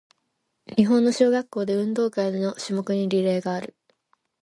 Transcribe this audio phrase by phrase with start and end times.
[0.75, 3.75] 日本の小学校で、運動会の種目にリレーがある。